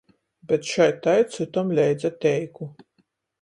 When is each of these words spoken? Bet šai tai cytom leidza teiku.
Bet 0.51 0.69
šai 0.71 0.87
tai 1.07 1.15
cytom 1.35 1.69
leidza 1.81 2.11
teiku. 2.27 2.71